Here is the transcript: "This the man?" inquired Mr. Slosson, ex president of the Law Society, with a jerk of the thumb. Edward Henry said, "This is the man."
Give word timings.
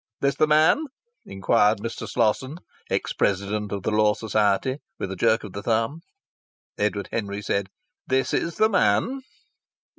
"This 0.19 0.33
the 0.33 0.47
man?" 0.47 0.85
inquired 1.27 1.77
Mr. 1.77 2.09
Slosson, 2.09 2.57
ex 2.89 3.13
president 3.13 3.71
of 3.71 3.83
the 3.83 3.91
Law 3.91 4.15
Society, 4.15 4.79
with 4.97 5.11
a 5.11 5.15
jerk 5.15 5.43
of 5.43 5.53
the 5.53 5.61
thumb. 5.61 6.01
Edward 6.75 7.09
Henry 7.11 7.43
said, 7.43 7.67
"This 8.07 8.33
is 8.33 8.55
the 8.57 8.67
man." 8.69 9.21